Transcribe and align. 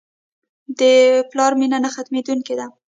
د 0.79 0.81
پلار 1.29 1.51
مینه 1.59 1.77
نه 1.83 1.89
ختمېدونکې 1.95 2.53
ده. 2.59 2.65